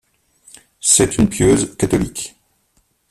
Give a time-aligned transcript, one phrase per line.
[0.79, 2.35] C'est une pieuse catholique.